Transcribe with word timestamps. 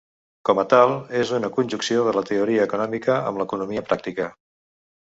Com 0.49 0.61
a 0.61 0.63
tal, 0.71 0.93
és 1.19 1.33
una 1.39 1.51
conjunció 1.59 2.07
de 2.09 2.17
la 2.17 2.25
teoria 2.33 2.67
econòmica 2.71 3.21
amb 3.21 3.45
l'economia 3.45 3.89
pràctica. 3.93 4.33